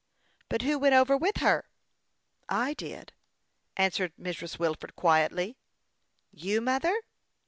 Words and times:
"But 0.49 0.63
who 0.63 0.79
went 0.79 0.95
over 0.95 1.15
with 1.15 1.37
her?"" 1.41 1.69
I 2.65 2.73
did," 2.73 3.13
answered 3.77 4.13
Mrs. 4.19 4.57
Wilford, 4.57 4.95
quietly. 4.95 5.57
"You, 6.31 6.59
mother?" 6.59 6.95